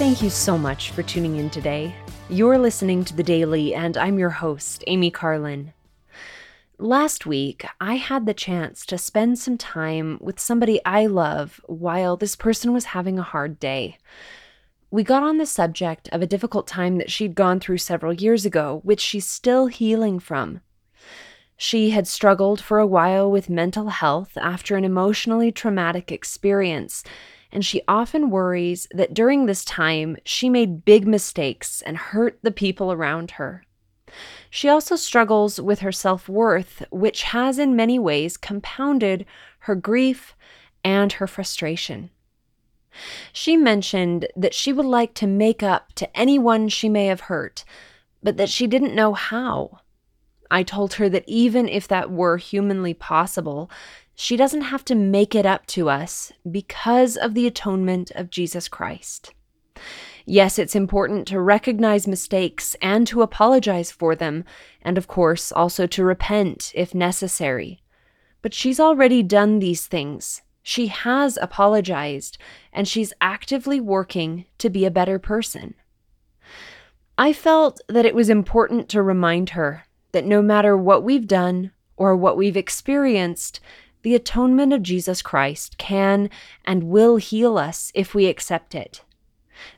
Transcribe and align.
Thank 0.00 0.22
you 0.22 0.30
so 0.30 0.56
much 0.56 0.92
for 0.92 1.02
tuning 1.02 1.36
in 1.36 1.50
today. 1.50 1.94
You're 2.30 2.56
listening 2.56 3.04
to 3.04 3.14
The 3.14 3.22
Daily, 3.22 3.74
and 3.74 3.98
I'm 3.98 4.18
your 4.18 4.30
host, 4.30 4.82
Amy 4.86 5.10
Carlin. 5.10 5.74
Last 6.78 7.26
week, 7.26 7.66
I 7.82 7.96
had 7.96 8.24
the 8.24 8.32
chance 8.32 8.86
to 8.86 8.96
spend 8.96 9.38
some 9.38 9.58
time 9.58 10.16
with 10.22 10.40
somebody 10.40 10.80
I 10.86 11.04
love 11.04 11.60
while 11.66 12.16
this 12.16 12.34
person 12.34 12.72
was 12.72 12.86
having 12.86 13.18
a 13.18 13.22
hard 13.22 13.60
day. 13.60 13.98
We 14.90 15.02
got 15.02 15.22
on 15.22 15.36
the 15.36 15.44
subject 15.44 16.08
of 16.12 16.22
a 16.22 16.26
difficult 16.26 16.66
time 16.66 16.96
that 16.96 17.10
she'd 17.10 17.34
gone 17.34 17.60
through 17.60 17.76
several 17.76 18.14
years 18.14 18.46
ago, 18.46 18.80
which 18.82 19.02
she's 19.02 19.26
still 19.26 19.66
healing 19.66 20.18
from. 20.18 20.62
She 21.58 21.90
had 21.90 22.08
struggled 22.08 22.62
for 22.62 22.78
a 22.78 22.86
while 22.86 23.30
with 23.30 23.50
mental 23.50 23.90
health 23.90 24.38
after 24.38 24.76
an 24.76 24.84
emotionally 24.86 25.52
traumatic 25.52 26.10
experience, 26.10 27.04
and 27.52 27.64
she 27.64 27.82
often 27.88 28.30
worries 28.30 28.86
that 28.92 29.14
during 29.14 29.46
this 29.46 29.64
time 29.64 30.16
she 30.24 30.48
made 30.48 30.84
big 30.84 31.06
mistakes 31.06 31.82
and 31.82 31.96
hurt 31.96 32.38
the 32.42 32.50
people 32.50 32.92
around 32.92 33.32
her. 33.32 33.64
She 34.50 34.68
also 34.68 34.96
struggles 34.96 35.60
with 35.60 35.80
her 35.80 35.92
self 35.92 36.28
worth, 36.28 36.82
which 36.90 37.22
has 37.24 37.58
in 37.58 37.76
many 37.76 37.98
ways 37.98 38.36
compounded 38.36 39.24
her 39.60 39.74
grief 39.74 40.34
and 40.84 41.12
her 41.14 41.26
frustration. 41.26 42.10
She 43.32 43.56
mentioned 43.56 44.26
that 44.34 44.54
she 44.54 44.72
would 44.72 44.86
like 44.86 45.14
to 45.14 45.26
make 45.26 45.62
up 45.62 45.92
to 45.94 46.16
anyone 46.16 46.68
she 46.68 46.88
may 46.88 47.06
have 47.06 47.20
hurt, 47.22 47.64
but 48.22 48.36
that 48.36 48.48
she 48.48 48.66
didn't 48.66 48.94
know 48.94 49.14
how. 49.14 49.80
I 50.50 50.64
told 50.64 50.94
her 50.94 51.08
that 51.08 51.24
even 51.28 51.68
if 51.68 51.86
that 51.86 52.10
were 52.10 52.36
humanly 52.36 52.92
possible, 52.92 53.70
she 54.20 54.36
doesn't 54.36 54.60
have 54.60 54.84
to 54.84 54.94
make 54.94 55.34
it 55.34 55.46
up 55.46 55.64
to 55.64 55.88
us 55.88 56.30
because 56.48 57.16
of 57.16 57.32
the 57.32 57.46
atonement 57.46 58.10
of 58.10 58.28
Jesus 58.28 58.68
Christ. 58.68 59.32
Yes, 60.26 60.58
it's 60.58 60.74
important 60.74 61.26
to 61.28 61.40
recognize 61.40 62.06
mistakes 62.06 62.76
and 62.82 63.06
to 63.06 63.22
apologize 63.22 63.90
for 63.90 64.14
them, 64.14 64.44
and 64.82 64.98
of 64.98 65.08
course, 65.08 65.50
also 65.50 65.86
to 65.86 66.04
repent 66.04 66.70
if 66.74 66.94
necessary. 66.94 67.80
But 68.42 68.52
she's 68.52 68.78
already 68.78 69.22
done 69.22 69.58
these 69.58 69.86
things. 69.86 70.42
She 70.62 70.88
has 70.88 71.38
apologized, 71.40 72.36
and 72.74 72.86
she's 72.86 73.14
actively 73.22 73.80
working 73.80 74.44
to 74.58 74.68
be 74.68 74.84
a 74.84 74.90
better 74.90 75.18
person. 75.18 75.72
I 77.16 77.32
felt 77.32 77.80
that 77.88 78.04
it 78.04 78.14
was 78.14 78.28
important 78.28 78.90
to 78.90 79.02
remind 79.02 79.50
her 79.50 79.84
that 80.12 80.26
no 80.26 80.42
matter 80.42 80.76
what 80.76 81.02
we've 81.02 81.26
done 81.26 81.70
or 81.96 82.14
what 82.14 82.36
we've 82.36 82.56
experienced, 82.56 83.60
the 84.02 84.14
atonement 84.14 84.72
of 84.72 84.82
Jesus 84.82 85.22
Christ 85.22 85.78
can 85.78 86.30
and 86.64 86.84
will 86.84 87.16
heal 87.16 87.58
us 87.58 87.92
if 87.94 88.14
we 88.14 88.26
accept 88.26 88.74
it. 88.74 89.02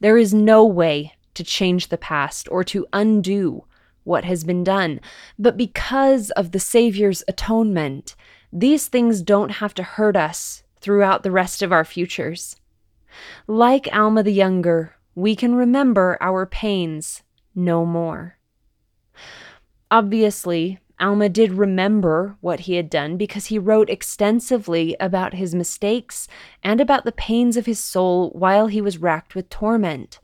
There 0.00 0.18
is 0.18 0.34
no 0.34 0.64
way 0.64 1.14
to 1.34 1.44
change 1.44 1.88
the 1.88 1.98
past 1.98 2.48
or 2.50 2.64
to 2.64 2.86
undo 2.92 3.64
what 4.04 4.24
has 4.24 4.42
been 4.42 4.64
done, 4.64 5.00
but 5.38 5.56
because 5.56 6.30
of 6.32 6.52
the 6.52 6.58
Savior's 6.58 7.22
atonement, 7.28 8.16
these 8.52 8.88
things 8.88 9.22
don't 9.22 9.50
have 9.50 9.74
to 9.74 9.82
hurt 9.82 10.16
us 10.16 10.62
throughout 10.80 11.22
the 11.22 11.30
rest 11.30 11.62
of 11.62 11.72
our 11.72 11.84
futures. 11.84 12.56
Like 13.46 13.88
Alma 13.92 14.22
the 14.22 14.32
Younger, 14.32 14.94
we 15.14 15.36
can 15.36 15.54
remember 15.54 16.16
our 16.20 16.46
pains 16.46 17.22
no 17.54 17.84
more. 17.84 18.38
Obviously, 19.90 20.78
Alma 21.00 21.28
did 21.28 21.52
remember 21.52 22.36
what 22.40 22.60
he 22.60 22.74
had 22.74 22.90
done 22.90 23.16
because 23.16 23.46
he 23.46 23.58
wrote 23.58 23.88
extensively 23.88 24.96
about 24.98 25.34
his 25.34 25.54
mistakes 25.54 26.26
and 26.62 26.80
about 26.80 27.04
the 27.04 27.12
pains 27.12 27.56
of 27.56 27.66
his 27.66 27.78
soul 27.78 28.30
while 28.30 28.66
he 28.66 28.80
was 28.80 28.98
racked 28.98 29.34
with 29.34 29.48
torment. 29.48 30.18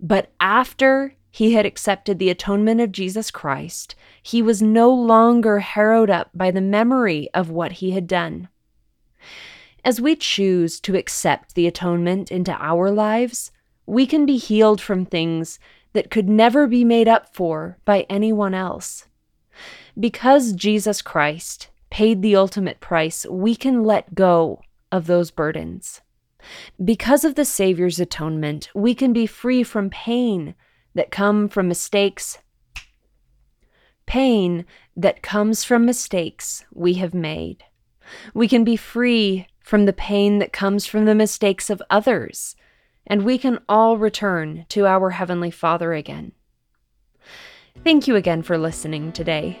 But 0.00 0.30
after 0.40 1.14
he 1.30 1.54
had 1.54 1.66
accepted 1.66 2.18
the 2.18 2.30
atonement 2.30 2.80
of 2.80 2.92
Jesus 2.92 3.30
Christ, 3.30 3.94
he 4.22 4.40
was 4.40 4.62
no 4.62 4.92
longer 4.92 5.60
harrowed 5.60 6.10
up 6.10 6.30
by 6.34 6.50
the 6.50 6.60
memory 6.60 7.28
of 7.34 7.50
what 7.50 7.72
he 7.72 7.90
had 7.90 8.06
done. 8.06 8.48
As 9.84 10.00
we 10.00 10.16
choose 10.16 10.80
to 10.80 10.96
accept 10.96 11.54
the 11.54 11.66
atonement 11.66 12.30
into 12.30 12.52
our 12.52 12.90
lives, 12.90 13.50
we 13.86 14.06
can 14.06 14.26
be 14.26 14.36
healed 14.36 14.80
from 14.80 15.04
things 15.04 15.58
that 15.92 16.10
could 16.10 16.28
never 16.28 16.66
be 16.66 16.84
made 16.84 17.08
up 17.08 17.34
for 17.34 17.78
by 17.84 18.06
anyone 18.08 18.54
else. 18.54 19.07
Because 19.98 20.52
Jesus 20.52 21.02
Christ 21.02 21.68
paid 21.90 22.22
the 22.22 22.36
ultimate 22.36 22.80
price, 22.80 23.26
we 23.26 23.56
can 23.56 23.84
let 23.84 24.14
go 24.14 24.60
of 24.92 25.06
those 25.06 25.30
burdens. 25.30 26.00
Because 26.82 27.24
of 27.24 27.34
the 27.34 27.44
Savior's 27.44 27.98
atonement, 27.98 28.70
we 28.74 28.94
can 28.94 29.12
be 29.12 29.26
free 29.26 29.62
from 29.62 29.90
pain 29.90 30.54
that 30.94 31.10
come 31.10 31.48
from 31.48 31.68
mistakes 31.68 32.38
pain 34.08 34.64
that 34.96 35.22
comes 35.22 35.62
from 35.62 35.84
mistakes 35.84 36.64
we 36.72 36.94
have 36.94 37.12
made. 37.12 37.62
We 38.32 38.48
can 38.48 38.64
be 38.64 38.74
free 38.74 39.46
from 39.60 39.84
the 39.84 39.92
pain 39.92 40.38
that 40.38 40.52
comes 40.52 40.86
from 40.86 41.04
the 41.04 41.14
mistakes 41.14 41.68
of 41.68 41.82
others, 41.90 42.56
and 43.06 43.22
we 43.22 43.36
can 43.36 43.58
all 43.68 43.98
return 43.98 44.64
to 44.70 44.86
our 44.86 45.10
Heavenly 45.10 45.50
Father 45.50 45.92
again. 45.92 46.32
Thank 47.84 48.08
you 48.08 48.16
again 48.16 48.42
for 48.42 48.56
listening 48.56 49.12
today. 49.12 49.60